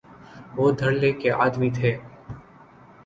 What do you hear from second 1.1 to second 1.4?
کے